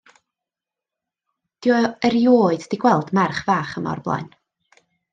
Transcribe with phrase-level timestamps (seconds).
[1.59, 1.77] 'Di o
[2.09, 4.31] erioed di gweld merch fach yma o'r blaen.